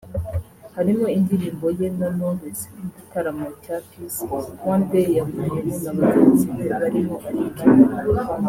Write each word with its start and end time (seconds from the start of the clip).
harimo 0.75 1.05
indirimbo 1.17 1.65
ye 1.77 1.87
na 1.99 2.07
Knowless 2.15 2.59
n’igitaramo 2.81 3.45
cya 3.63 3.77
Peace 3.89 4.21
One 4.73 4.83
Day 4.91 5.07
yahuriyemo 5.17 5.75
na 5.83 5.91
bagenzi 5.99 6.45
be 6.55 6.65
barimo 6.81 7.15
Ali 7.27 7.43
Kiba 7.57 7.85